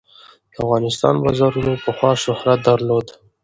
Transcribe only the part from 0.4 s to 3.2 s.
د افغانستان بازارونو پخوا شهرت درلود.